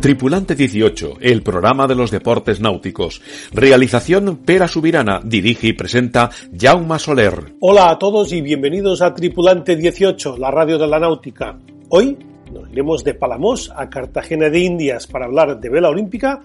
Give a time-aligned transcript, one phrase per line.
[0.00, 3.20] Tripulante 18, el programa de los deportes náuticos.
[3.52, 7.56] Realización Pera Subirana, dirige y presenta Jauma Soler.
[7.60, 11.58] Hola a todos y bienvenidos a Tripulante 18, la radio de la náutica.
[11.90, 12.16] Hoy
[12.50, 16.44] nos iremos de Palamos a Cartagena de Indias para hablar de vela olímpica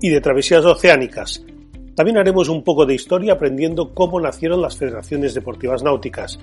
[0.00, 1.44] y de travesías oceánicas.
[1.94, 6.38] También haremos un poco de historia aprendiendo cómo nacieron las federaciones deportivas náuticas.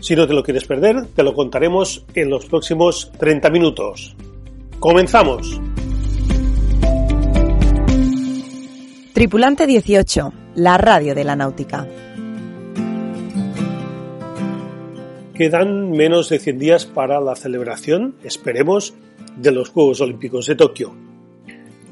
[0.00, 4.16] Si no te lo quieres perder, te lo contaremos en los próximos 30 minutos.
[4.80, 5.60] ¡Comenzamos!
[9.12, 11.86] Tripulante 18, la radio de la náutica.
[15.34, 18.94] Quedan menos de 100 días para la celebración, esperemos,
[19.36, 20.94] de los Juegos Olímpicos de Tokio.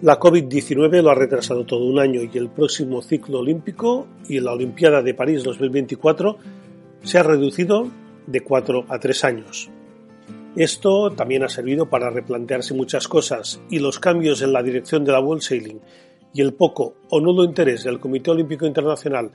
[0.00, 4.52] La COVID-19 lo ha retrasado todo un año y el próximo ciclo olímpico y la
[4.52, 6.38] Olimpiada de París 2024
[7.02, 7.86] se ha reducido
[8.26, 9.70] de 4 a 3 años.
[10.58, 15.12] Esto también ha servido para replantearse muchas cosas y los cambios en la dirección de
[15.12, 15.80] la World Sailing
[16.34, 19.30] y el poco o nulo interés del Comité Olímpico Internacional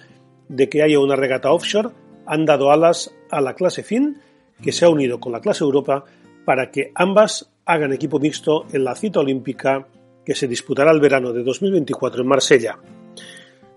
[0.49, 1.91] de que haya una regata offshore
[2.25, 4.17] han dado alas a la clase FIN,
[4.61, 6.03] que se ha unido con la clase Europa
[6.43, 9.87] para que ambas hagan equipo mixto en la cita olímpica
[10.25, 12.79] que se disputará el verano de 2024 en Marsella.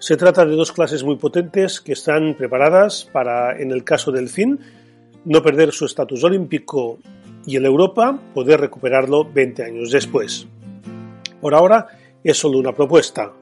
[0.01, 4.31] Se trata de dos clases muy potentes que están preparadas para, en el caso del
[4.31, 4.59] FIN,
[5.25, 6.99] no perder su estatus olímpico
[7.47, 10.47] y en Europa poder recuperarlo 20 años después.
[11.41, 11.87] Por ahora
[12.23, 13.33] es solo una propuesta,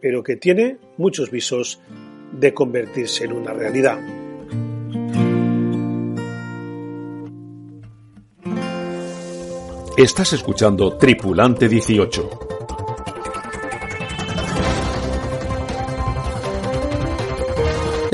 [0.00, 1.80] pero que tiene muchos visos
[2.32, 3.98] de convertirse en una realidad.
[9.96, 12.53] Estás escuchando Tripulante 18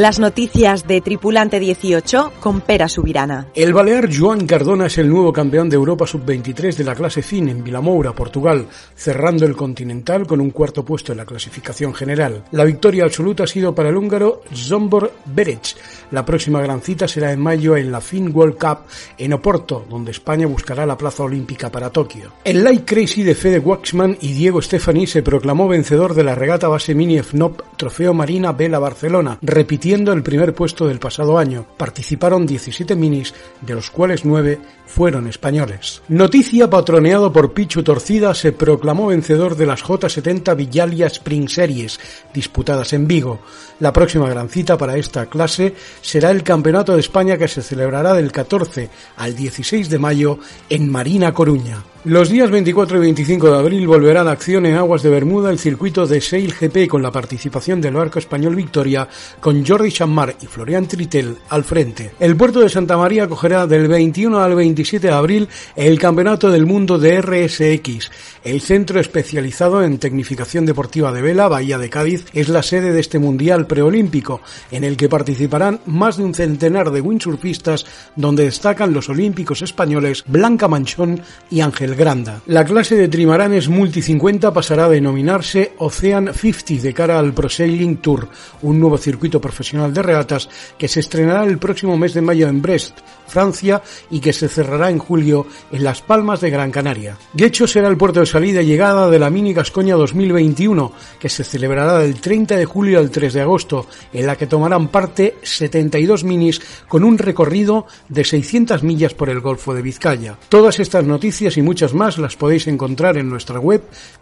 [0.01, 3.49] Las noticias de Tripulante 18 con Pera Subirana.
[3.55, 7.51] El balear Joan Cardona es el nuevo campeón de Europa Sub-23 de la clase FIN
[7.51, 8.67] en Vilamoura, Portugal,
[8.97, 12.45] cerrando el Continental con un cuarto puesto en la clasificación general.
[12.53, 15.77] La victoria absoluta ha sido para el húngaro Zombor Berec.
[16.13, 18.87] La próxima gran cita será en mayo en la FIN World Cup
[19.19, 22.33] en Oporto, donde España buscará la plaza olímpica para Tokio.
[22.43, 26.69] El Light Crazy de Fede Waxman y Diego Stefani se proclamó vencedor de la regata
[26.69, 31.67] base Mini FNOP Trofeo Marina Vela Barcelona, repitiendo el primer puesto del pasado año.
[31.77, 36.03] Participaron 17 minis, de los cuales 9 fueron españoles.
[36.09, 41.99] Noticia patroneado por Pichu Torcida se proclamó vencedor de las J70 Villalia Spring Series,
[42.33, 43.41] disputadas en Vigo.
[43.81, 48.15] La próxima gran cita para esta clase será el Campeonato de España que se celebrará
[48.15, 51.83] del 14 al 16 de mayo en Marina Coruña.
[52.05, 55.51] Los días 24 y 25 de abril volverá a la acción en aguas de Bermuda
[55.51, 59.07] el circuito de Sail GP con la participación del barco español Victoria
[59.39, 62.13] con Jordi Chammar y Florian Tritel al frente.
[62.19, 66.65] El puerto de Santa María acogerá del 21 al 27 de abril el Campeonato del
[66.65, 68.11] Mundo de RSX.
[68.45, 73.01] El centro especializado en tecnificación deportiva de vela, Bahía de Cádiz, es la sede de
[73.01, 74.41] este mundial preolímpico,
[74.71, 77.85] en el que participarán más de un centenar de windsurfistas
[78.17, 82.43] donde destacan los olímpicos españoles Blanca Manchón y Ángel Granda.
[82.47, 87.49] La clase de trimaranes Multi 50 pasará a denominarse Ocean 50 de cara al Pro
[87.49, 88.29] Sailing Tour,
[88.63, 92.61] un nuevo circuito profesional de regatas que se estrenará el próximo mes de mayo en
[92.61, 97.17] Brest, Francia, y que se cerrará en julio en Las Palmas de Gran Canaria.
[97.33, 101.45] Guecho será el puerto de salida y llegada de la Mini Gascoña 2021, que se
[101.45, 106.25] celebrará del 30 de julio al 3 de agosto, en la que tomarán parte 72
[106.25, 110.37] minis con un recorrido de 600 millas por el Golfo de Vizcaya.
[110.49, 113.81] Todas estas noticias y muchas muchas más las podéis encontrar en nuestra web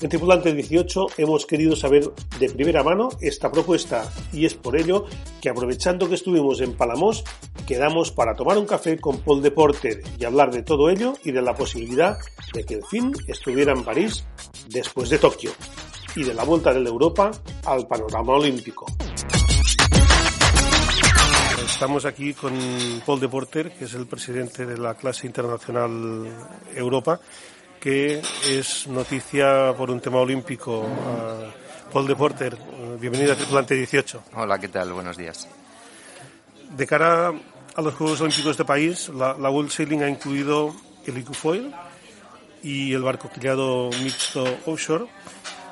[0.00, 2.04] En Tripulante 18 hemos querido saber
[2.38, 5.06] de primera mano esta propuesta y es por ello
[5.40, 7.24] que aprovechando que estuvimos en Palamos,
[7.66, 11.32] quedamos para tomar un café con Paul de Porter y hablar de todo ello y
[11.32, 12.18] de la posibilidad
[12.52, 14.24] de que el fin estuviera en París
[14.68, 15.50] después de Tokio
[16.14, 17.30] y de la vuelta de la Europa
[17.64, 18.86] al panorama olímpico.
[21.66, 22.52] Estamos aquí con
[23.06, 26.26] Paul de Porter, que es el presidente de la clase internacional
[26.74, 27.20] Europa
[27.78, 30.80] que es noticia por un tema olímpico.
[30.80, 34.24] Uh, Paul de Porter, uh, bienvenido a Tripulante 18.
[34.34, 34.92] Hola, ¿qué tal?
[34.92, 35.48] Buenos días.
[36.76, 37.32] De cara
[37.78, 40.74] a los Juegos Olímpicos de país, la, la World Sailing ha incluido
[41.06, 41.72] el Icufoil
[42.60, 45.06] y el barco quillado mixto offshore.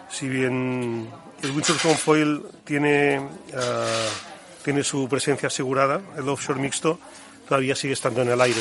[0.09, 1.11] Si bien
[1.43, 7.01] el windsurf foil tiene, uh, tiene su presencia asegurada, el offshore mixto
[7.49, 8.61] todavía sigue estando en el aire.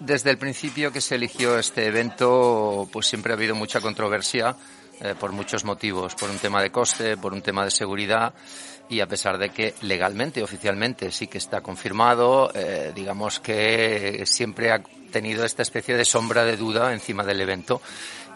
[0.00, 4.56] Desde el principio que se eligió este evento, pues siempre ha habido mucha controversia
[5.00, 8.34] eh, por muchos motivos, por un tema de coste, por un tema de seguridad
[8.90, 14.72] y a pesar de que legalmente, oficialmente sí que está confirmado, eh, digamos que siempre
[14.72, 17.80] ha tenido esta especie de sombra de duda encima del evento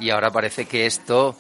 [0.00, 1.36] y ahora parece que esto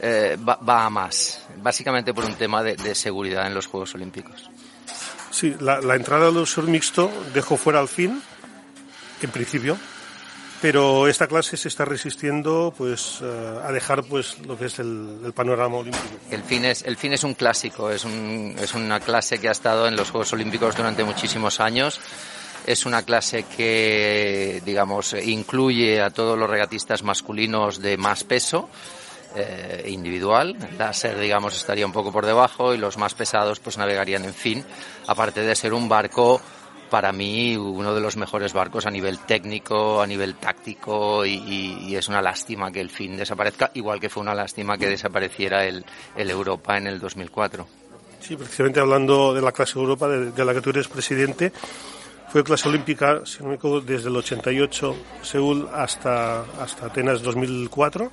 [0.00, 4.50] eh, va, a más, básicamente por un tema de, seguridad en los Juegos Olímpicos.
[5.30, 8.22] Sí, la, la entrada del usuario mixto dejó fuera al fin
[9.22, 9.76] en principio,
[10.60, 15.20] pero esta clase se está resistiendo pues uh, a dejar pues lo que es el,
[15.24, 16.04] el, panorama olímpico.
[16.30, 19.52] El fin es el fin es un clásico, es un, es una clase que ha
[19.52, 22.00] estado en los Juegos Olímpicos durante muchísimos años.
[22.66, 28.68] Es una clase que, digamos, incluye a todos los regatistas masculinos de más peso
[29.36, 30.56] eh, individual.
[30.78, 34.64] Láser, digamos, estaría un poco por debajo y los más pesados pues navegarían en fin,
[35.06, 36.42] aparte de ser un barco
[36.90, 42.08] para mí uno de los mejores barcos a nivel técnico, a nivel táctico y, es
[42.08, 45.84] una lástima que el fin desaparezca, igual que fue una lástima que desapareciera el,
[46.16, 47.66] Europa en el 2004.
[48.20, 51.52] Sí, precisamente hablando de la clase Europa, de, la que tú eres presidente,
[52.30, 58.10] fue clase olímpica, si no me equivoco, desde el 88 Seúl hasta, hasta Atenas 2004.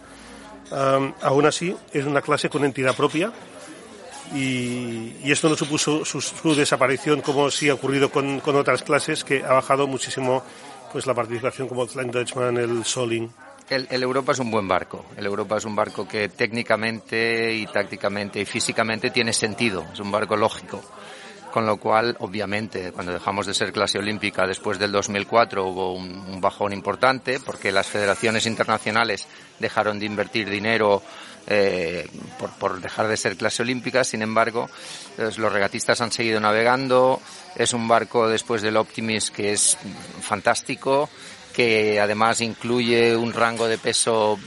[0.72, 3.31] Um, aún así, es una clase con entidad propia,
[4.33, 9.44] y, esto no supuso su, desaparición como sí ha ocurrido con, con, otras clases que
[9.44, 10.44] ha bajado muchísimo
[10.92, 13.30] pues la participación como el Dutchman, el Soling.
[13.69, 15.06] El, Europa es un buen barco.
[15.18, 19.86] El Europa es un barco que técnicamente y tácticamente y físicamente tiene sentido.
[19.92, 20.81] Es un barco lógico.
[21.51, 26.39] Con lo cual, obviamente, cuando dejamos de ser clase olímpica después del 2004 hubo un
[26.39, 29.27] bajón importante porque las federaciones internacionales
[29.60, 31.01] dejaron de invertir dinero
[31.48, 32.10] eh,
[32.40, 34.04] por, por, dejar de ser clase olímpica.
[34.04, 34.70] Sin embargo,
[35.18, 37.22] los regatistas han seguido navegando.
[37.56, 39.78] Es un barco después del Optimist que es
[40.22, 41.10] fantástico,
[41.54, 44.38] que además incluye un rango de peso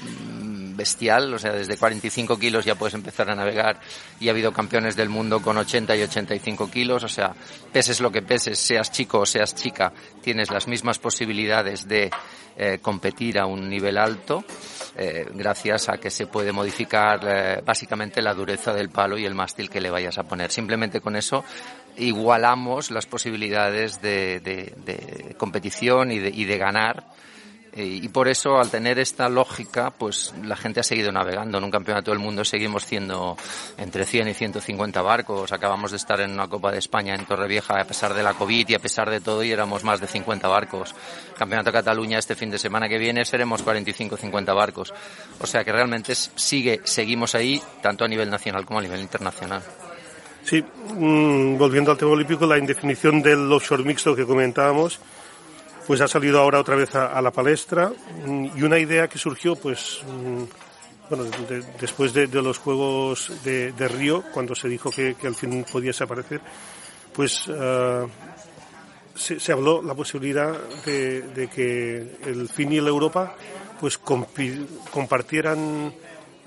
[0.79, 3.81] bestial, o sea, desde 45 kilos ya puedes empezar a navegar
[4.19, 7.35] y ha habido campeones del mundo con 80 y 85 kilos, o sea,
[7.71, 9.93] peses lo que peses, seas chico o seas chica,
[10.23, 12.11] tienes las mismas posibilidades de
[12.57, 14.45] eh, competir a un nivel alto
[14.97, 19.35] eh, gracias a que se puede modificar eh, básicamente la dureza del palo y el
[19.35, 20.51] mástil que le vayas a poner.
[20.51, 21.45] Simplemente con eso
[21.97, 27.05] igualamos las posibilidades de, de, competición y de, y de ganar
[27.85, 31.59] y por eso, al tener esta lógica, pues la gente ha seguido navegando.
[31.59, 33.37] En un campeonato del mundo seguimos siendo
[33.77, 35.53] entre 100 y 150 barcos.
[35.53, 38.69] Acabamos de estar en una Copa de España en Torrevieja a pesar de la COVID
[38.69, 40.95] y a pesar de todo y éramos más de 50 barcos.
[41.37, 44.93] Campeonato de Cataluña este fin de semana que viene seremos 45 o 50 barcos.
[45.41, 49.63] O sea que realmente sigue, seguimos ahí tanto a nivel nacional como a nivel internacional.
[50.43, 54.99] Sí, mmm, volviendo al tema olímpico, la indefinición del offshore mixto que comentábamos,
[55.89, 57.91] pues ha salido ahora otra vez a, la palestra
[58.55, 60.03] y una idea que surgió pues
[61.09, 65.65] bueno, de, después de, los Juegos de, Río, cuando se dijo que, que al fin
[65.65, 66.43] podía desaparecer,
[67.15, 68.07] pues uh,
[69.15, 70.53] se, se, habló la posibilidad
[70.85, 73.35] de, que el FIN y el Europa
[73.81, 75.95] pues compartieran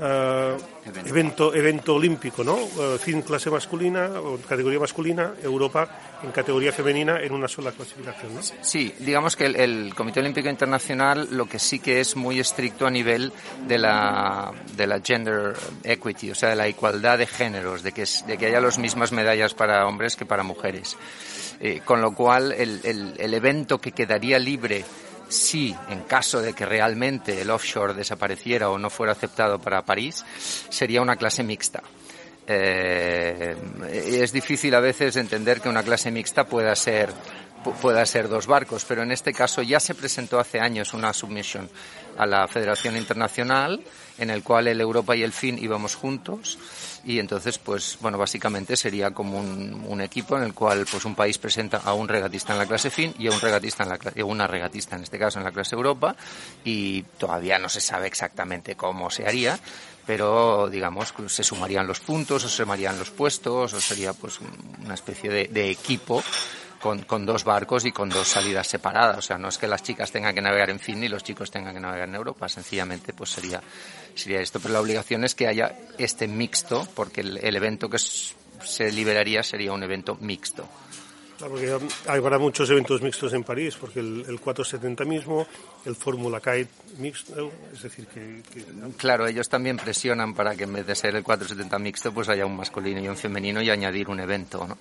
[0.01, 1.53] Uh, evento.
[1.53, 2.55] evento olímpico, ¿no?
[2.55, 8.33] Uh, fin clase masculina o categoría masculina, Europa en categoría femenina en una sola clasificación,
[8.33, 8.41] ¿no?
[8.41, 12.89] Sí, digamos que el, Comité Olímpico Internacional lo que sí que es muy estricto a
[12.89, 13.31] nivel
[13.67, 15.53] de la, de la gender
[15.83, 19.11] equity, o sea, de la igualdad de géneros, de que, de que haya las mismas
[19.11, 20.97] medallas para hombres que para mujeres.
[21.59, 24.83] Eh, con lo cual, el, el, el evento que quedaría libre
[25.31, 30.25] si en caso de que realmente el offshore desapareciera o no fuera aceptado para París,
[30.69, 31.81] sería una clase mixta.
[32.47, 33.55] Eh,
[33.91, 37.13] es difícil a veces entender que una clase mixta pueda ser
[37.81, 41.69] pueda ser dos barcos, pero en este caso ya se presentó hace años una submisión
[42.17, 43.81] a la Federación Internacional
[44.17, 46.57] en el cual el Europa y el FIN íbamos juntos
[47.03, 51.37] y entonces pues bueno básicamente sería como un, equipo en el cual pues un país
[51.37, 54.21] presenta a un regatista en la clase fin y a un regatista en la y
[54.21, 56.15] una regatista en este caso en la clase Europa
[56.63, 59.59] y todavía no se sabe exactamente cómo se haría
[60.05, 64.39] pero digamos se sumarían los puntos o se sumarían los puestos o sería pues
[64.83, 66.23] una especie de equipo
[66.81, 69.17] con, con, dos barcos y con dos salidas separadas.
[69.17, 71.51] O sea, no es que las chicas tengan que navegar en fin ni los chicos
[71.51, 72.49] tengan que navegar en Europa.
[72.49, 73.61] Sencillamente, pues sería,
[74.15, 74.59] sería esto.
[74.59, 79.71] Pero la obligación es que haya este mixto, porque el evento que se liberaría sería
[79.71, 80.67] un evento mixto.
[81.41, 85.47] Porque habrá muchos eventos mixtos en París, porque el, el 470 mismo,
[85.85, 88.65] el Fórmula Kite mixto, es decir, que, que,
[88.97, 92.45] Claro, ellos también presionan para que en vez de ser el 470 mixto, pues haya
[92.45, 94.77] un masculino y un femenino y añadir un evento, ¿no?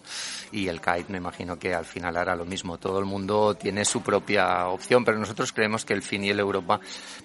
[0.53, 2.79] Y el Kite me imagino que al final hará lo mismo.
[2.79, 6.41] Todo el mundo tiene su propia opción, pero nosotros creemos que el FIN y el
[6.41, 6.81] Europa,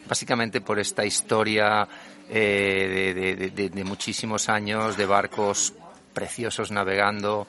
[0.08, 1.88] básicamente por esta historia
[2.30, 5.74] eh, de, de, de, de muchísimos años de barcos
[6.16, 7.46] preciosos navegando,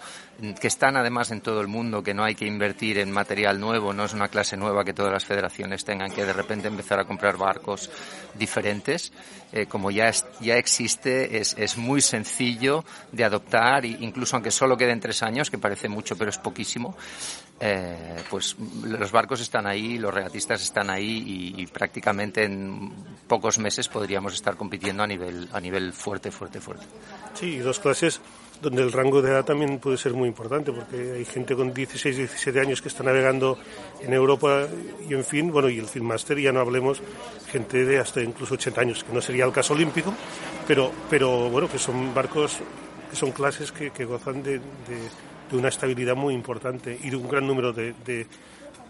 [0.60, 3.94] que están además en todo el mundo, que no hay que invertir en material nuevo,
[3.94, 7.06] no es una clase nueva que todas las federaciones tengan que de repente empezar a
[7.06, 7.88] comprar barcos
[8.34, 9.12] diferentes.
[9.52, 15.00] Eh, como ya, ya existe, es, es muy sencillo de adoptar, incluso aunque solo queden
[15.00, 16.96] tres años, que parece mucho pero es poquísimo,
[17.58, 22.92] eh, pues los barcos están ahí, los regatistas están ahí y, prácticamente en
[23.26, 26.84] pocos meses podríamos estar compitiendo a nivel, a nivel fuerte, fuerte, fuerte.
[27.34, 28.20] Sí, dos clases
[28.60, 32.16] donde el rango de edad también puede ser muy importante, porque hay gente con 16,
[32.16, 33.58] 17 años que está navegando
[34.00, 34.66] en Europa
[35.08, 37.02] y en fin, bueno, y el Filmmaster, ya no hablemos,
[37.50, 40.12] gente de hasta incluso 80 años, que no sería el caso olímpico,
[40.66, 42.58] pero, pero bueno, que son barcos,
[43.10, 44.60] que son clases que, gozan de,
[45.50, 48.26] de, una estabilidad muy importante y de un gran número de,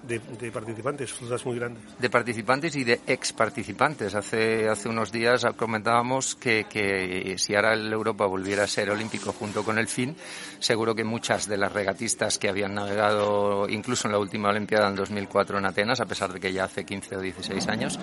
[0.02, 1.82] de, de, participantes, flotas muy grandes.
[1.98, 4.14] De participantes y de ex participantes.
[4.14, 9.32] Hace, hace unos días comentábamos que, que si ahora el Europa volviera a ser olímpico
[9.32, 10.16] junto con el FIN,
[10.58, 14.96] seguro que muchas de las regatistas que habían navegado incluso en la última Olimpiada en
[14.96, 17.98] 2004 en Atenas, a pesar de que ya hace 15 o 16 años,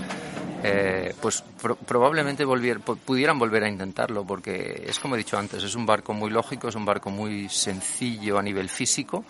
[0.63, 5.63] eh, pues pro probablemente volvier, pudieran volver a intentarlo, porque es como he dicho antes,
[5.63, 9.25] es un barco muy lógico, es un barco muy sencillo a nivel físico,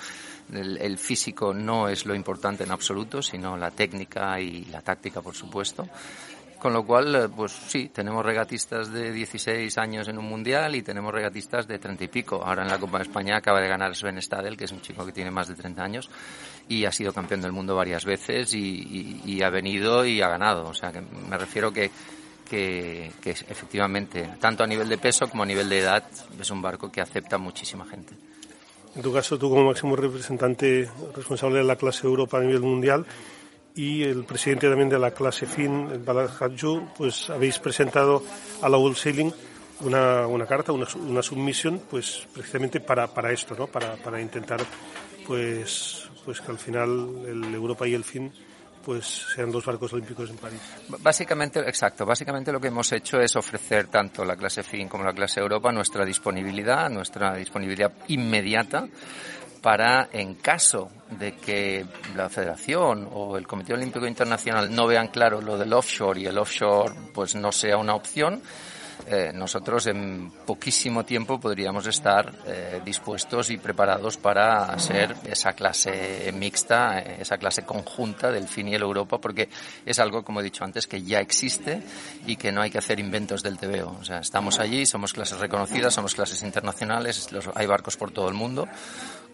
[0.52, 5.36] el, físico no es lo importante en absoluto, sino la técnica y la táctica, por
[5.36, 5.88] supuesto.
[6.60, 11.14] Con lo cual, pues sí, tenemos regatistas de 16 años en un mundial y tenemos
[11.14, 12.42] regatistas de 30 y pico.
[12.42, 15.06] Ahora en la Copa de España acaba de ganar Sven Stadel, que es un chico
[15.06, 16.10] que tiene más de 30 años
[16.70, 20.30] y ha sido campeón del mundo varias veces y, y, y ha venido y ha
[20.30, 20.70] ganado.
[20.70, 21.92] O sea, que me refiero que,
[22.50, 26.04] que, que efectivamente, tanto a nivel de peso como a nivel de edad,
[26.40, 28.16] es un barco que acepta muchísima gente.
[28.96, 33.06] En tu caso, tú como máximo representante responsable de la clase Europa a nivel mundial
[33.76, 38.24] y el presidente también de la clase FIN, el Balad Hadju, pues habéis presentado
[38.62, 39.34] a la World Sailing
[39.82, 43.66] una, una carta, una, una submisión, pues precisamente para, para esto, ¿no?
[43.66, 44.62] Para, para intentar,
[45.26, 48.32] pues, pues que al final el Europa y el FIN
[48.84, 50.60] pues sean dos barcos olímpicos en París.
[51.00, 55.14] Básicamente, exacto, básicamente lo que hemos hecho es ofrecer tanto la clase FIN como la
[55.14, 58.88] clase Europa nuestra disponibilidad, nuestra disponibilidad inmediata
[59.62, 61.86] para, en caso de que
[62.18, 66.38] la Federación o el Comité Olímpico Internacional no vean claro lo del offshore y el
[66.38, 68.42] offshore pues no sea una opción,
[69.08, 76.32] eh, nosotros en poquísimo tiempo podríamos estar eh, dispuestos y preparados para ser esa clase
[76.34, 79.50] mixta, esa clase conjunta del FIN y el Europa, porque
[79.86, 81.82] es algo, como he dicho antes, que ya existe
[82.26, 83.98] y que no hay que hacer inventos del TVO.
[84.00, 88.28] O sea, estamos allí, somos clases reconocidas, somos clases internacionales, los, hay barcos por todo
[88.30, 88.68] el mundo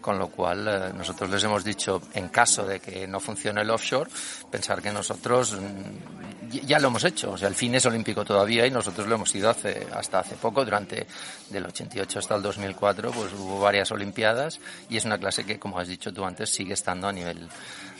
[0.00, 3.70] con lo cual eh, nosotros les hemos dicho, en caso de que no funcione el
[3.70, 4.10] offshore,
[4.50, 8.66] pensar que nosotros mm, ya lo hemos hecho, o sea, el fin es olímpico todavía
[8.66, 11.06] y nosotros lo hemos ido hace, hasta hace poco, durante
[11.50, 15.78] del 88 hasta el 2004, pues hubo varias olimpiadas y es una clase que, como
[15.78, 17.48] has dicho tú antes, sigue estando a nivel,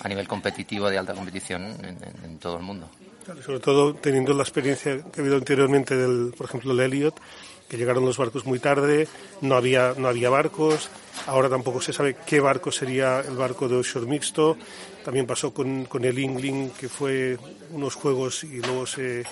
[0.00, 2.88] a nivel competitivo de alta competición en, en, todo el mundo.
[3.44, 7.20] Sobre todo teniendo la experiencia que ha habido anteriormente del, por ejemplo, el Elliot,
[7.68, 9.06] que llegaron los barcos muy tarde,
[9.42, 10.90] no había, no había barcos,
[11.26, 14.56] ahora tampoco se sabe qué barco sería el barco de offshore mixto,
[15.04, 17.38] también pasó con, con el Ingling, que fue
[17.72, 19.24] unos juegos y luego se,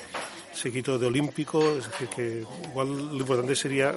[0.52, 3.94] seguido de olímpico, es decir, que igual lo importante sería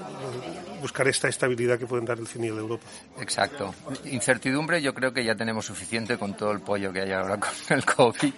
[0.82, 2.86] buscar esta estabilidad que pueden dar el cine de Europa.
[3.20, 3.74] Exacto.
[4.06, 7.52] Incertidumbre yo creo que ya tenemos suficiente con todo el pollo que hay ahora con
[7.70, 8.34] el COVID,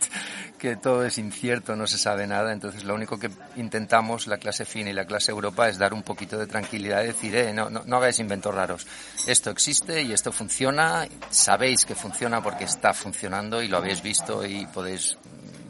[0.58, 4.66] que todo es incierto, no se sabe nada, entonces lo único que intentamos la clase
[4.66, 7.70] fina y la clase Europa es dar un poquito de tranquilidad y decir, eh, no,
[7.70, 8.88] no, no hagáis inventos raros.
[9.28, 14.46] Esto existe y esto funciona, sabéis que funciona porque está funcionando y lo habéis visto
[14.46, 15.18] y podéis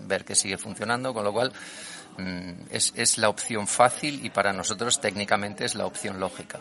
[0.07, 1.51] ver que sigue funcionando, con lo cual
[2.69, 6.59] es, es la opción fácil y para nosotros técnicamente es la opción lógica.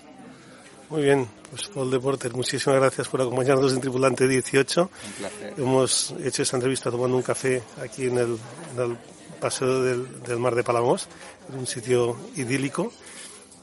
[0.92, 4.90] Muy bien, pues Paul Deportes, muchísimas gracias por acompañarnos en Tripulante 18.
[5.56, 8.38] Hemos hecho esta entrevista tomando un café aquí en el,
[8.74, 8.98] en el
[9.40, 11.08] paseo del, del, mar de Palamos,
[11.50, 12.92] en un sitio idílico.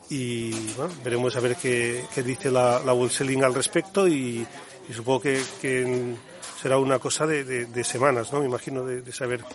[0.09, 4.43] Y bueno, veremos a ver qué, qué dice la, la Selling al respecto y,
[4.89, 6.15] y supongo que, que,
[6.59, 8.39] será una cosa de, de, de semanas, ¿no?
[8.39, 9.45] Me imagino de, de saber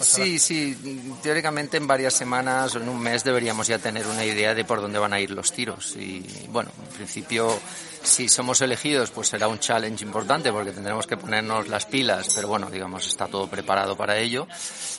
[0.00, 0.76] Sí, sí,
[1.22, 4.80] teóricamente en varias semanas o en un mes deberíamos ya tener una idea de por
[4.80, 5.96] dónde van a ir los tiros.
[5.96, 7.58] Y bueno, en principio,
[8.02, 12.48] si somos elegidos, pues será un challenge importante porque tendremos que ponernos las pilas, pero
[12.48, 14.46] bueno, digamos, está todo preparado para ello.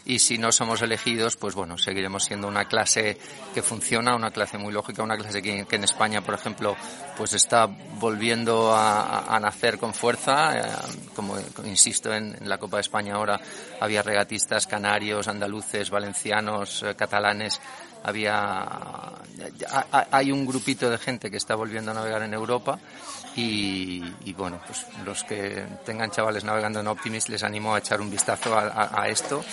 [0.05, 3.17] Y si no somos elegidos, pues bueno, seguiremos siendo una clase
[3.53, 6.75] que funciona, una clase muy lógica, una clase que, que en España, por ejemplo,
[7.17, 10.58] pues está volviendo a, nacer con fuerza.
[10.58, 10.63] Eh,
[11.15, 13.39] como insisto en, en la Copa de España ahora,
[13.79, 17.60] había regatistas andaluces, valencianos, eh, catalanes,
[18.04, 18.68] había
[20.12, 22.80] hay un grupito de gente que está volviendo a navegar en Europa
[23.36, 28.10] y, bueno pues los que tengan chavales navegando en Optimist les animo a echar un
[28.10, 29.44] vistazo a, a, esto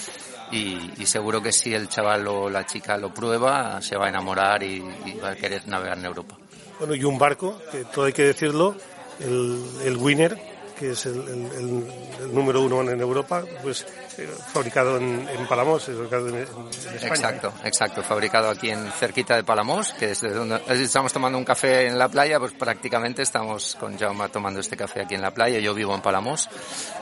[0.50, 4.08] y, y, seguro que si el chaval o la chica lo prueba se va a
[4.08, 6.36] enamorar y, y va a querer navegar en Europa.
[6.78, 8.76] Bueno y un barco que todo hay que decirlo
[9.20, 11.86] el, el Winner que es el, el,
[12.20, 13.86] el, número uno en Europa, pues
[14.18, 17.06] eh, fabricado en, en, Palamos, fabricado en, en, España.
[17.06, 21.86] Exacto, exacto, fabricado aquí en cerquita de Palamos, que es donde estamos tomando un café
[21.86, 25.58] en la playa, pues prácticamente estamos con Jaume tomando este café aquí en la playa.
[25.58, 26.48] Yo vivo en Palamos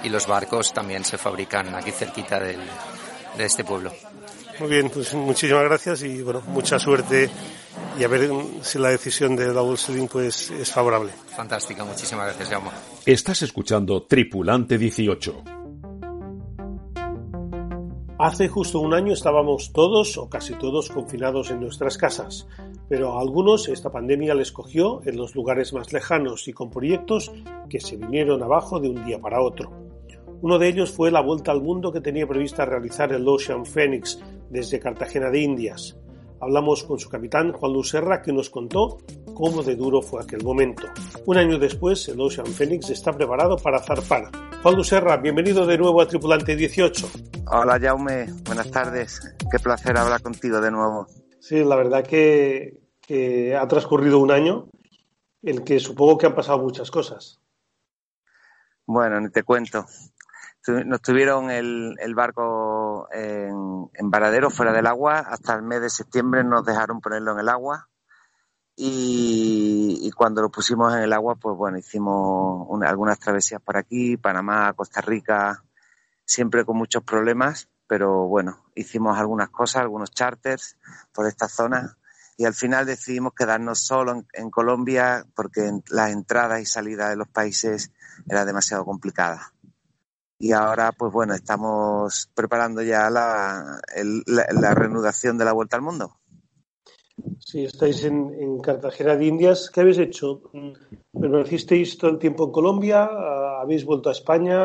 [0.03, 2.61] y los barcos también se fabrican aquí cerquita del,
[3.37, 3.93] de este pueblo.
[4.61, 7.29] Muy bien, pues muchísimas gracias y bueno, mucha suerte
[7.99, 8.31] y a ver
[8.63, 11.13] si la decisión de Double Selling pues es favorable.
[11.37, 12.71] Fantástica, muchísimas gracias, Jaume.
[13.07, 15.45] Estás escuchando Tripulante 18.
[18.17, 22.47] Hace justo un año estábamos todos o casi todos confinados en nuestras casas,
[22.89, 27.33] pero a algunos esta pandemia les cogió en los lugares más lejanos y con proyectos
[27.69, 29.73] que se vinieron abajo de un día para otro.
[30.43, 34.21] Uno de ellos fue la vuelta al mundo que tenía prevista realizar el Ocean Phoenix
[34.49, 35.99] desde Cartagena de Indias.
[36.45, 38.99] Hablamos con su capitán Juan Lucerra que nos contó
[39.33, 40.83] cómo de duro fue aquel momento.
[41.25, 44.31] Un año después, el Ocean Phoenix está preparado para zarpar.
[44.63, 47.09] Juan Lucerra, bienvenido de nuevo a Tripulante 18.
[47.47, 49.23] Hola Jaume, buenas tardes.
[49.51, 51.07] Qué placer hablar contigo de nuevo.
[51.41, 54.69] Sí, la verdad que, que ha transcurrido un año
[55.41, 57.41] en que supongo que han pasado muchas cosas.
[58.85, 59.87] Bueno, ni te cuento
[60.67, 65.19] nos tuvieron el, barco en, en, varadero fuera del agua.
[65.19, 67.89] Hasta el mes de septiembre nos dejaron ponerlo en el agua.
[68.77, 74.17] Y, cuando lo pusimos en el agua pues bueno hicimos una, algunas travesías por aquí
[74.17, 75.65] Panamá Costa Rica
[76.25, 77.69] siempre con muchos problemas.
[77.87, 80.79] Pero bueno hicimos algunas cosas algunos charters
[81.13, 81.99] por esta zona.
[82.37, 87.17] Y al final decidimos quedarnos solo en, en Colombia porque las entradas y salidas de
[87.17, 87.93] los países
[88.29, 89.54] era demasiado complicada
[90.45, 95.77] y ahora pues bueno estamos preparando ya la, el, la, la, reanudación de la vuelta
[95.77, 96.19] al mundo.
[97.39, 99.71] Sí, estáis en, en, Cartagena de Indias.
[99.73, 100.43] ¿Qué habéis hecho?
[101.19, 103.09] ¿Permanecisteis todo el tiempo en Colombia?
[103.63, 104.59] ¿Habéis vuelto a España?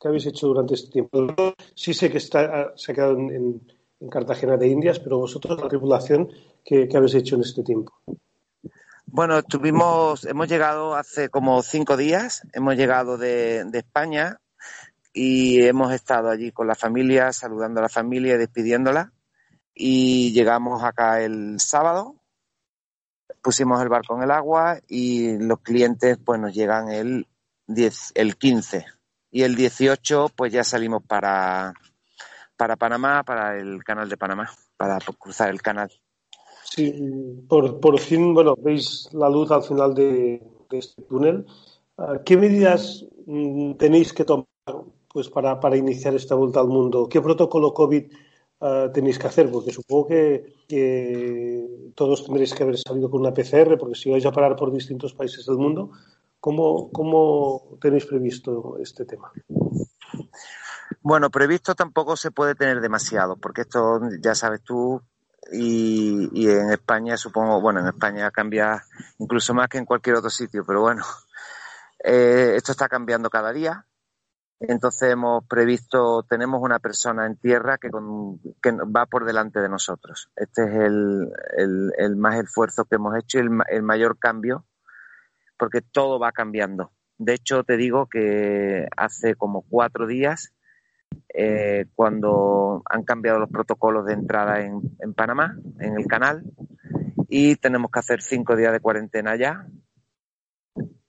[0.00, 1.34] ¿Qué habéis hecho durante este tiempo?
[1.74, 3.60] Sí sé que está, se ha quedado en,
[4.00, 6.28] en Cartagena de Indias, pero vosotros, la tripulación,
[6.64, 7.92] ¿qué, ¿qué, habéis hecho en este tiempo?
[9.06, 14.38] Bueno, estuvimos, hemos llegado hace como cinco días, hemos llegado de, de España,
[15.12, 19.12] y hemos estado allí con la familia, saludando a la familia despidiéndola.
[19.74, 22.16] Y llegamos acá el sábado,
[23.42, 27.26] pusimos el barco en el agua y los clientes pues nos llegan el
[27.66, 28.86] 10, el 15
[29.30, 31.72] y el 18 pues ya salimos para
[32.56, 35.90] para Panamá, para el canal de Panamá, para cruzar el canal.
[36.62, 36.94] Sí,
[37.48, 41.44] por, por fin, bueno, veis la luz al final de, de este túnel.
[42.24, 44.46] ¿Qué medidas mm, tenéis que tomar
[45.12, 47.08] pues para, para iniciar esta vuelta al mundo?
[47.08, 48.04] ¿Qué protocolo COVID
[48.60, 49.50] uh, tenéis que hacer?
[49.50, 54.24] Porque supongo que, que, todos tendréis que haber salido con una PCR, porque si vais
[54.24, 55.90] a parar por distintos países del mundo,
[56.40, 59.32] ¿cómo, cómo tenéis previsto este tema?
[61.02, 65.02] Bueno, previsto tampoco se puede tener demasiado, porque esto ya sabes tú,
[65.50, 68.84] y, y, en España supongo, bueno, en España cambia
[69.18, 71.04] incluso más que en cualquier otro sitio, pero bueno,
[72.04, 73.86] eh, esto está cambiando cada día.
[74.68, 79.68] Entonces hemos previsto, tenemos una persona en tierra que, con, que va por delante de
[79.68, 80.30] nosotros.
[80.36, 84.64] Este es el, más esfuerzo que hemos hecho y el, el mayor cambio,
[85.58, 86.92] porque todo va cambiando.
[87.18, 90.52] De hecho, te digo que hace como cuatro días
[91.34, 96.44] eh, cuando han cambiado los protocolos de entrada en, en, Panamá, en el canal,
[97.28, 99.66] y tenemos que hacer cinco días de cuarentena ya.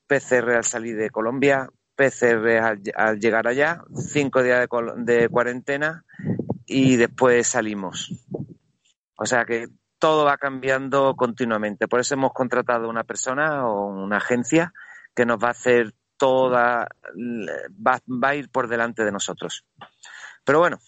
[0.07, 6.05] PCR al salir de Colombia, PCR al, al llegar allá, cinco días de, de, cuarentena
[6.65, 8.11] y después salimos.
[9.17, 9.67] O sea que
[9.99, 11.87] todo va cambiando continuamente.
[11.87, 14.73] Por eso hemos contratado una persona o una agencia
[15.15, 19.65] que nos va a hacer toda, va, va a ir por delante de nosotros.
[20.43, 20.79] Pero bueno,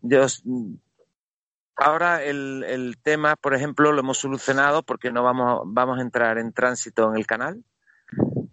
[0.00, 0.42] Dios,
[1.76, 6.38] ahora el, el, tema, por ejemplo, lo hemos solucionado porque no vamos, vamos a entrar
[6.38, 7.64] en tránsito en el canal.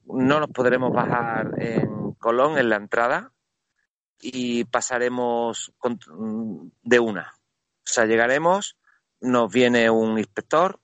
[0.10, 3.32] No nos podremos bajar en Colón, en la entrada,
[4.22, 5.74] y pasaremos
[6.82, 7.34] de una.
[7.34, 8.78] O sea, llegaremos,
[9.22, 10.80] nos viene un inspector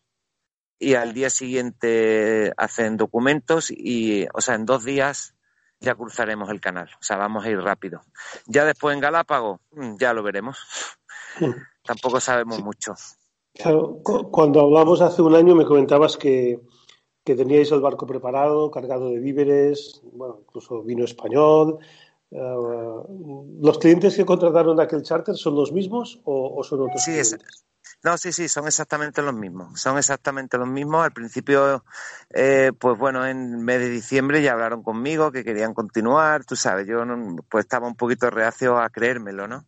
[0.80, 5.36] y al día siguiente hacen documentos y, o sea, en dos días
[5.80, 6.90] ya cruzaremos el canal.
[7.00, 8.02] O sea, vamos a ir rápido.
[8.48, 10.60] Ya después en Galápagos, mm, ya lo veremos.
[11.84, 12.96] Tampoco sabemos mucho.
[13.54, 16.60] Claro, cuando hablamos hace un año me comentabas que,
[17.26, 21.80] que, teníais el barco preparado, cargado de víveres, bueno, incluso vino español.
[22.30, 27.04] Uh, ¿Los clientes que contrataron aquel charter son los mismos o, o son otros?
[27.04, 27.38] Sí, es,
[28.06, 29.82] no, sí, sí, son exactamente los mismos.
[29.82, 31.04] Son exactamente los mismos.
[31.04, 31.84] Al principio,
[32.30, 36.46] eh, pues bueno, en mes de diciembre ya hablaron conmigo que querían continuar.
[36.46, 39.66] Tú sabes, yo no, pues estaba un poquito reacio a creérmelo, ¿no?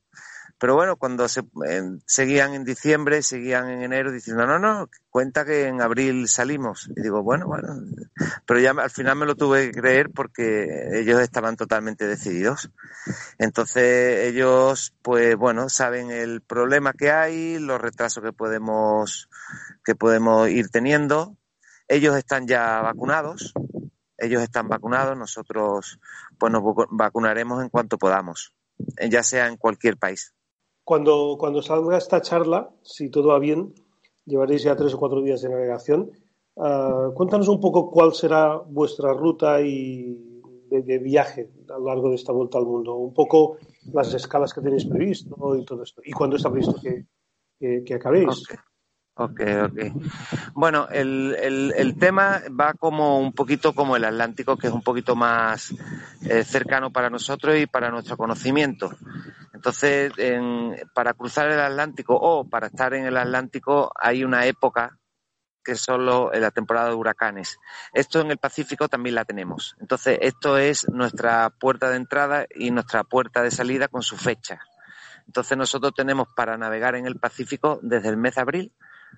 [0.59, 1.43] Pero bueno, cuando se,
[2.07, 6.89] seguían en diciembre, seguían en enero diciendo, no, no, cuenta que en abril salimos.
[6.95, 7.67] Y digo, bueno, bueno.
[8.47, 12.71] Pero ya al final me lo tuve que creer porque ellos estaban totalmente decididos.
[13.37, 19.29] Entonces ellos, pues bueno, saben el problema que hay, los retrasos que podemos,
[19.85, 21.37] que podemos ir teniendo.
[21.87, 23.53] Ellos están ya vacunados.
[24.17, 25.15] Ellos están vacunados.
[25.15, 25.99] Nosotros,
[26.39, 28.55] pues nos vacunaremos en cuanto podamos,
[29.07, 30.33] ya sea en cualquier país.
[30.87, 33.73] Cuando, cuando salga esta charla, si todo va bien,
[34.23, 36.11] llevaréis ya tres o cuatro días de navegación.
[36.55, 40.15] Uh, cuéntanos un poco cuál será vuestra ruta y
[40.69, 42.95] de, de, viaje a lo largo de esta vuelta al mundo.
[42.95, 43.57] Un poco
[43.91, 46.01] las escalas que tenéis previsto y todo esto.
[46.05, 47.05] Y cuándo está previsto que,
[47.59, 48.45] que, que acabéis.
[48.45, 48.57] Okay.
[49.19, 49.79] Ok, ok.
[50.53, 54.83] Bueno, el, el, el, tema va como un poquito como el Atlántico, que es un
[54.83, 55.73] poquito más
[56.21, 58.91] eh, cercano para nosotros y para nuestro conocimiento.
[59.55, 64.99] Entonces, en, para cruzar el Atlántico o para estar en el Atlántico hay una época
[65.65, 67.57] que es solo en la temporada de huracanes.
[67.93, 69.75] Esto en el Pacífico también la tenemos.
[69.79, 74.59] Entonces, esto es nuestra puerta de entrada y nuestra puerta de salida con su fecha.
[75.25, 78.73] Entonces, nosotros tenemos para navegar en el Pacífico desde el mes de abril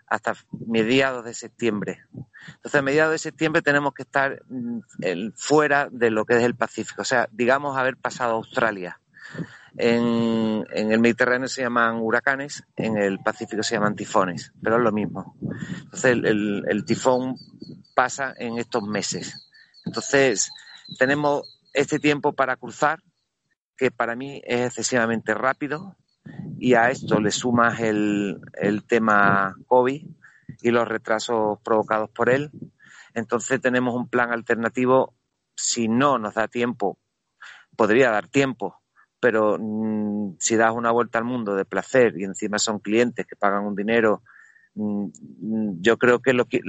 [0.08, 0.36] hasta
[0.68, 2.00] mediados de septiembre.
[2.48, 4.42] Entonces, a mediados de septiembre tenemos que estar
[5.36, 9.00] fuera de lo que es el Pacífico, o sea, digamos haber pasado Australia.
[9.78, 14.92] En, el Mediterráneo se llaman huracanes, en el Pacífico se llaman tifones, pero es lo
[14.92, 15.36] mismo.
[15.84, 17.36] Entonces, el tifón
[17.96, 19.50] pasa en estos meses.
[19.86, 20.50] Entonces,
[20.98, 23.00] tenemos este tiempo para cruzar,
[23.78, 25.96] que para mí es excesivamente rápido,
[26.60, 30.06] y a esto le sumas el, el tema COVID
[30.62, 32.52] y los retrasos provocados por él,
[33.14, 35.16] entonces tenemos un plan alternativo.
[35.56, 37.00] Si no nos da tiempo,
[37.76, 38.82] podría dar tiempo,
[39.20, 43.36] pero mmm, si das una vuelta al mundo de placer y encima son clientes que
[43.36, 44.24] pagan un dinero,
[44.76, 45.08] mmm,
[45.82, 46.62] yo creo que, lo que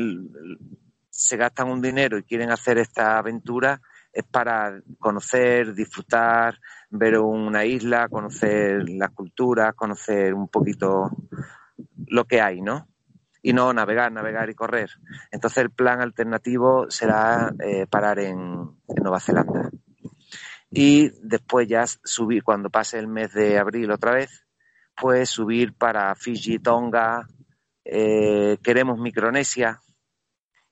[1.11, 3.81] se gastan un dinero y quieren hacer esta aventura
[4.13, 6.59] es para conocer, disfrutar,
[6.91, 11.11] ver una isla, conocer las culturas, conocer un poquito
[12.07, 12.89] lo que hay, ¿no?
[13.43, 14.91] Y no navegar, navegar y correr.
[15.31, 19.71] Entonces el plan alternativo será eh, parar en, Nueva Zelanda.
[20.71, 24.45] Y después ya subir, cuando pase el mes de abril otra vez,
[25.01, 27.27] pues subir para Fiji, Tonga,
[27.85, 29.81] eh, queremos Micronesia,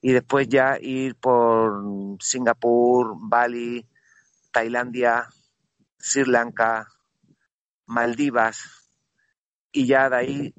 [0.00, 1.82] y después ya ir por
[2.20, 3.86] Singapur, Bali,
[4.52, 5.28] Tailandia,
[5.98, 6.88] Sri Lanka,
[7.86, 8.90] Maldivas
[9.72, 10.54] y ya de ahí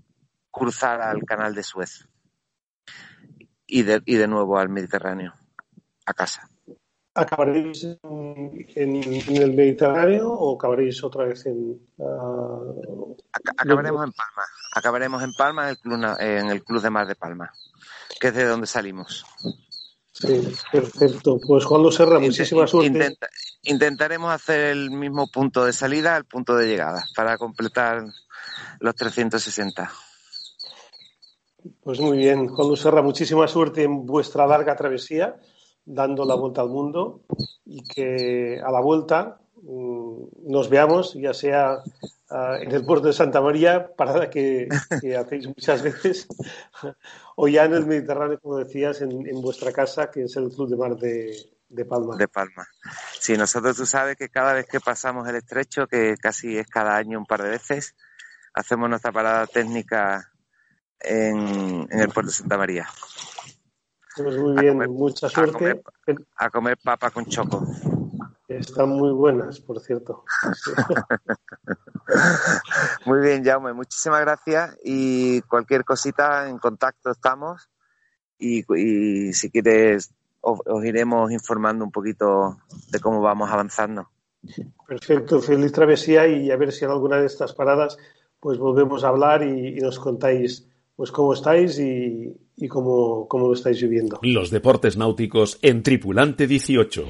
[0.52, 2.08] cruzar al canal de Suez
[3.66, 5.34] y de, y de nuevo al Mediterráneo,
[6.06, 6.50] a casa.
[7.14, 11.80] ¿Acabaréis en, el Mediterráneo o acabaréis otra vez en...
[11.98, 13.16] Uh,
[13.58, 14.44] acabaremos en Palma.
[14.72, 17.52] Acabaremos en Palma, en el, club, en el Club de Mar de Palma,
[18.20, 19.26] que es de donde salimos.
[20.12, 21.40] Sí, perfecto.
[21.46, 23.18] Pues Juan Luis Serra, muchísima suerte.
[23.64, 28.04] intentaremos hacer el mismo punto de salida al punto de llegada para completar
[28.80, 29.92] los 360.
[31.82, 35.40] Pues muy bien, Juan Luis Serra, muchísima suerte en vuestra larga travesía,
[35.86, 37.22] dando la vuelta al mundo
[37.66, 41.84] y que a la vuelta nos veamos, ya sea
[42.30, 44.68] ah, en el puerto de Santa María, parada que,
[45.02, 46.28] que hacéis muchas veces,
[47.36, 50.78] o ya en el Mediterráneo, como decías, en, vuestra casa, que es el Club de
[50.78, 52.16] Mar de, Palma.
[52.18, 52.68] De Palma.
[53.20, 56.96] Sí, nosotros tú sabes que cada vez que pasamos el estrecho, que casi es cada
[56.96, 57.96] año un par de veces,
[58.54, 60.32] hacemos nuestra parada técnica
[61.00, 62.88] en, el puerto de Santa María.
[64.16, 65.82] Pues muy bien, mucha suerte.
[66.36, 67.66] A comer, papa con choco.
[68.50, 70.24] Están muy buenas, por cierto.
[73.06, 77.70] muy bien, Jaume, muchísimas gracias y cualquier cosita en contacto estamos
[78.40, 78.64] y,
[79.34, 82.58] si quieres os, iremos informando un poquito
[82.92, 84.10] de cómo vamos avanzando.
[84.88, 87.98] Perfecto, feliz travesía y a ver si en alguna de estas paradas
[88.40, 93.82] pues volvemos a hablar y nos contáis pues cómo estáis y, cómo, cómo, lo estáis
[93.82, 94.20] viviendo.
[94.22, 97.06] Los deportes náuticos en Tripulante 18.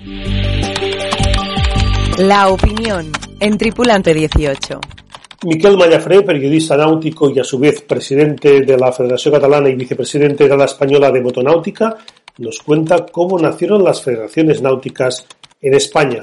[2.19, 4.81] La opinión en Tripulante 18.
[5.45, 10.49] Miquel Mallafré, periodista náutico y a su vez presidente de la Federación Catalana y vicepresidente
[10.49, 11.95] de la Española de Motonáutica,
[12.39, 15.25] nos cuenta cómo nacieron las federaciones náuticas
[15.61, 16.19] en España.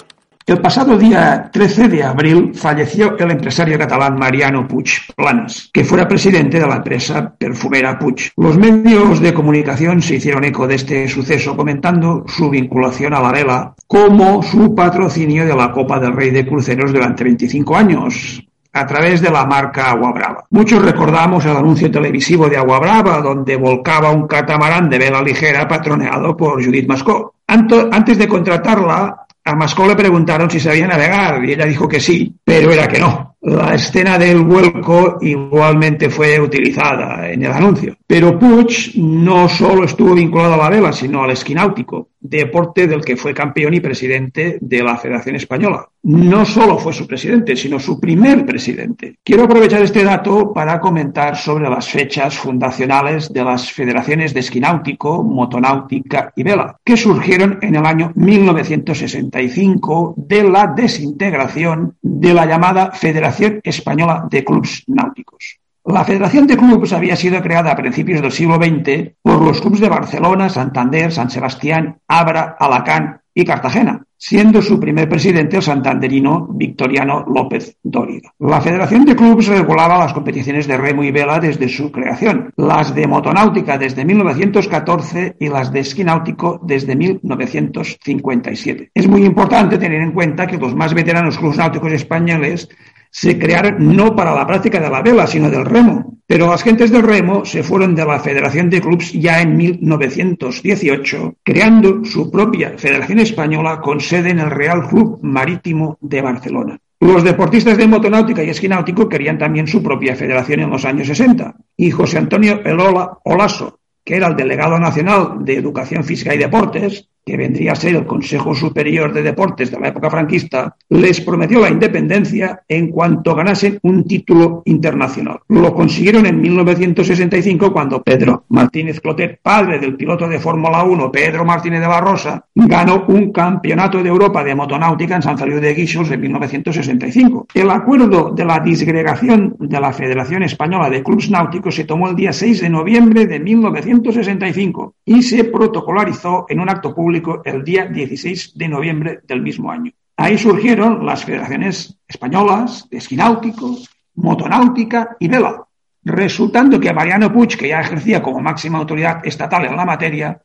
[0.48, 6.06] El pasado día 13 de abril falleció el empresario catalán Mariano Puig Planas, que fuera
[6.06, 8.30] presidente de la empresa perfumera Puig.
[8.36, 13.32] Los medios de comunicación se hicieron eco de este suceso comentando su vinculación a la
[13.32, 18.40] vela como su patrocinio de la Copa del Rey de Cruceros durante 25 años,
[18.72, 20.44] a través de la marca Agua Brava.
[20.50, 25.66] Muchos recordamos el anuncio televisivo de Agua Brava, donde volcaba un catamarán de vela ligera
[25.66, 27.34] patroneado por Judith Mascó.
[27.48, 32.34] Antes de contratarla, a Mascó le preguntaron si sabía navegar y ella dijo que sí,
[32.42, 33.36] pero era que no.
[33.42, 37.96] La escena del vuelco igualmente fue utilizada en el anuncio.
[38.04, 43.04] Pero Puig no solo estuvo vinculado a la vela, sino al esquí náutico, deporte del
[43.04, 45.88] que fue campeón y presidente de la Federación Española.
[46.02, 49.16] No solo fue su presidente, sino su primer presidente.
[49.24, 54.60] Quiero aprovechar este dato para comentar sobre las fechas fundacionales de las federaciones de esquí
[54.60, 62.46] náutico, motonáutica y vela, que surgieron en el año 1965 de la desintegración de la
[62.46, 65.58] llamada Federación Española de Clubs Náuticos.
[65.86, 69.78] La Federación de Clubes había sido creada a principios del siglo XX por los clubes
[69.78, 76.48] de Barcelona, Santander, San Sebastián, Abra, Alacant y Cartagena, siendo su primer presidente el santanderino
[76.50, 78.32] Victoriano López Dóriga.
[78.40, 82.92] La Federación de Clubes regulaba las competiciones de remo y vela desde su creación, las
[82.92, 88.90] de motonáutica desde 1914 y las de esquí náutico desde 1957.
[88.92, 92.68] Es muy importante tener en cuenta que los más veteranos clubes náuticos españoles
[93.10, 96.18] se crearon no para la práctica de la vela, sino del remo.
[96.26, 101.36] Pero las gentes del remo se fueron de la Federación de Clubs ya en 1918,
[101.42, 106.78] creando su propia Federación Española con sede en el Real Club Marítimo de Barcelona.
[107.00, 111.06] Los deportistas de motonáutica y esquí náutico querían también su propia federación en los años
[111.06, 111.54] 60.
[111.76, 117.08] Y José Antonio Elola Olaso, que era el delegado nacional de Educación Física y Deportes,
[117.26, 121.58] que vendría a ser el Consejo Superior de Deportes de la época franquista, les prometió
[121.58, 125.40] la independencia en cuanto ganasen un título internacional.
[125.48, 131.44] Lo consiguieron en 1965 cuando Pedro Martínez Clotet, padre del piloto de Fórmula 1 Pedro
[131.44, 136.08] Martínez de Barrosa, ganó un campeonato de Europa de motonáutica en San Feliu de Guixos
[136.12, 137.48] en 1965.
[137.54, 142.14] El acuerdo de la disgregación de la Federación Española de Clubes Náuticos se tomó el
[142.14, 147.86] día 6 de noviembre de 1965 y se protocolarizó en un acto público el día
[147.86, 149.92] 16 de noviembre del mismo año.
[150.16, 153.76] Ahí surgieron las federaciones españolas de esquí náutico,
[154.14, 155.66] motonáutica y vela,
[156.04, 160.40] resultando que Mariano Puig, que ya ejercía como máxima autoridad estatal en la materia,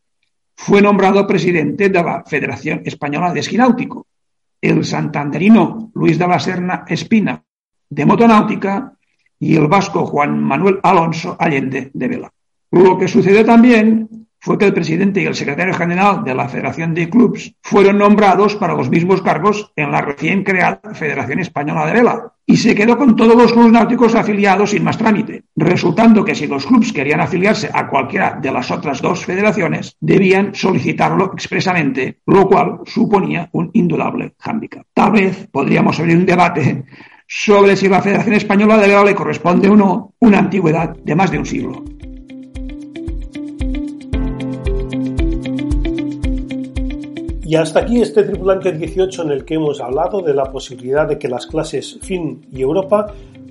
[0.56, 4.08] fue nombrado presidente de la Federación Española de Esquí Náutico,
[4.60, 7.44] el santanderino Luis de la Serna Espina
[7.90, 8.94] de motonáutica
[9.40, 12.32] y el vasco Juan Manuel Alonso Allende de vela.
[12.72, 16.96] Lo que sucedió también fue que el presidente y el secretario general de la Federación
[16.96, 21.94] de Clubs fueron nombrados para los mismos cargos en la recién creada Federación Española de
[21.94, 26.34] Vela y se quedó con todos los clubes náuticos afiliados sin más trámite, resultando que
[26.34, 32.18] si los clubes querían afiliarse a cualquiera de las otras dos federaciones, debían solicitarlo expresamente,
[32.26, 34.88] lo cual suponía un indudable hándicap.
[34.94, 36.84] Tal vez podríamos abrir un debate
[37.28, 41.30] sobre si la Federación Española de Vela le corresponde o no una antigüedad de más
[41.30, 41.84] de un siglo.
[47.52, 51.20] Y hasta aquí este tripulante 18 en el que hemos hablado de la posibilidad de
[51.20, 53.08] que las clases FIN y Europa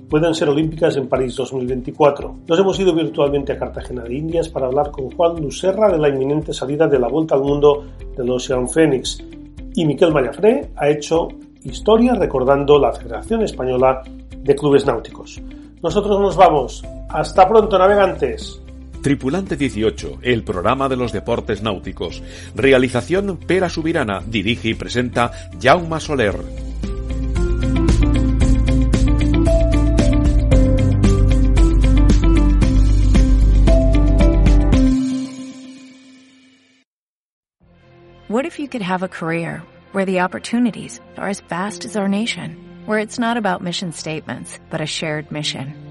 [0.09, 2.37] puedan ser olímpicas en París 2024.
[2.47, 6.09] Nos hemos ido virtualmente a Cartagena de Indias para hablar con Juan Lucerra de la
[6.09, 7.85] inminente salida de la Vuelta al Mundo
[8.17, 9.23] del Ocean Phoenix.
[9.75, 11.27] Y Miquel Mayafré ha hecho
[11.63, 14.01] historia recordando la Federación Española
[14.35, 15.39] de Clubes Náuticos.
[15.83, 16.83] Nosotros nos vamos.
[17.07, 18.63] Hasta pronto, navegantes.
[19.01, 22.21] Tripulante 18, el programa de los deportes náuticos.
[22.55, 26.35] Realización Pera Subirana, dirige y presenta Jaume Soler.
[38.27, 39.61] What if you could have a career
[39.91, 44.57] where the opportunities are as vast as our nation, where it's not about mission statements,
[44.69, 45.90] but a shared mission?